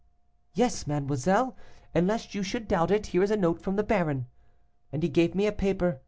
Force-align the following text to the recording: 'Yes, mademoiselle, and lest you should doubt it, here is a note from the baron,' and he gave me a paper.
'Yes, 0.55 0.87
mademoiselle, 0.87 1.55
and 1.93 2.07
lest 2.07 2.33
you 2.33 2.41
should 2.41 2.67
doubt 2.67 2.89
it, 2.89 3.05
here 3.13 3.21
is 3.21 3.29
a 3.29 3.37
note 3.37 3.61
from 3.61 3.75
the 3.75 3.83
baron,' 3.83 4.25
and 4.91 5.03
he 5.03 5.09
gave 5.09 5.35
me 5.35 5.45
a 5.45 5.51
paper. 5.51 5.99